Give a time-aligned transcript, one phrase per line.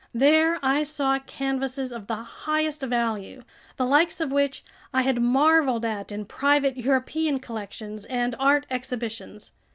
[0.15, 3.43] There I saw canvases of the highest value,
[3.77, 9.51] the likes of which I had marveled at in private European collections and art exhibitions.